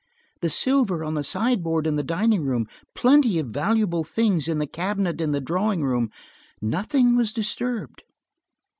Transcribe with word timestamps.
The 0.39 0.49
silver 0.49 1.03
on 1.03 1.13
the 1.13 1.23
sideboard 1.23 1.85
in 1.85 1.95
the 1.95 2.01
dining 2.01 2.41
room, 2.41 2.65
plenty 2.95 3.37
of 3.37 3.49
valuable 3.49 4.03
things 4.03 4.47
in 4.47 4.57
the 4.57 4.65
cabinet 4.65 5.21
in 5.21 5.29
the 5.31 5.39
drawing 5.39 5.83
room–nothing 5.83 7.15
was 7.15 7.31
disturbed." 7.31 8.01